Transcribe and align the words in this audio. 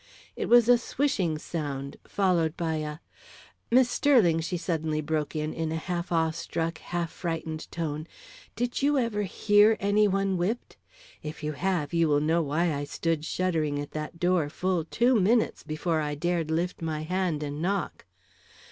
It 0.35 0.47
was 0.49 0.67
a 0.67 0.79
swishing 0.79 1.37
sound, 1.37 1.95
followed 2.07 2.57
by 2.57 2.77
a 2.77 2.97
Miss 3.69 3.87
Sterling," 3.87 4.39
she 4.39 4.57
suddenly 4.57 4.99
broke 4.99 5.35
in, 5.35 5.53
in 5.53 5.71
a 5.71 5.75
half 5.75 6.11
awe 6.11 6.31
struck, 6.31 6.79
half 6.79 7.11
frightened 7.11 7.71
tone, 7.71 8.07
"did 8.55 8.81
you 8.81 8.97
ever 8.97 9.21
hear 9.21 9.77
any 9.79 10.07
one 10.07 10.37
whipped? 10.37 10.75
If 11.21 11.43
you 11.43 11.51
have, 11.51 11.93
you 11.93 12.07
will 12.07 12.19
know 12.19 12.41
why 12.41 12.73
I 12.73 12.83
stood 12.83 13.23
shuddering 13.25 13.77
at 13.77 13.91
that 13.91 14.19
door 14.19 14.49
full 14.49 14.85
two 14.85 15.19
minutes 15.19 15.61
before 15.61 16.01
I 16.01 16.15
dared 16.15 16.49
lift 16.49 16.81
my 16.81 17.01
hand 17.03 17.43
and 17.43 17.61
knock. 17.61 18.05